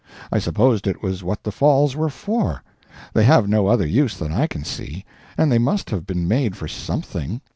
I 0.31 0.39
supposed 0.39 0.87
it 0.87 1.03
was 1.03 1.23
what 1.23 1.43
the 1.43 1.51
Falls 1.51 1.95
were 1.95 2.09
for. 2.09 2.63
They 3.13 3.23
have 3.23 3.47
no 3.47 3.67
other 3.67 3.85
use 3.85 4.17
that 4.17 4.31
I 4.31 4.47
can 4.47 4.63
see, 4.63 5.05
and 5.37 5.51
they 5.51 5.59
must 5.59 5.91
have 5.91 6.07
been 6.07 6.27
made 6.27 6.57
for 6.57 6.67
something. 6.67 7.39